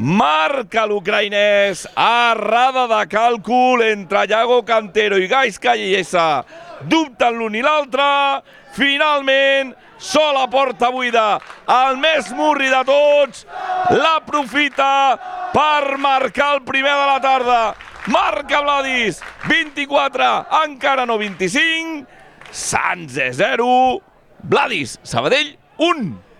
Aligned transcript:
Marca 0.00 0.86
l'ucraïnès 0.88 1.82
a 1.92 2.32
rada 2.32 2.86
de 2.88 3.00
càlcul 3.12 3.82
entre 3.84 4.22
Iago 4.30 4.62
Cantero 4.64 5.18
i 5.20 5.26
Gais 5.28 5.58
Callesa. 5.60 6.40
Dubten 6.88 7.36
l'un 7.36 7.58
i 7.58 7.60
l'altre. 7.60 8.06
Finalment, 8.72 9.74
sola 10.00 10.46
porta 10.48 10.88
buida. 10.88 11.36
El 11.68 12.00
més 12.00 12.30
murri 12.32 12.70
de 12.72 12.80
tots 12.88 13.44
l'aprofita 13.92 15.18
per 15.52 15.98
marcar 16.00 16.54
el 16.54 16.64
primer 16.64 16.96
de 16.96 17.06
la 17.10 17.20
tarda. 17.20 17.60
Marca 18.08 18.62
Vladis, 18.64 19.20
24, 19.52 20.30
encara 20.64 21.04
no 21.04 21.20
25. 21.20 22.08
Sants 22.48 23.20
0, 23.36 23.68
Vladis, 24.48 24.96
Sabadell 25.04 25.58
1. 25.76 26.29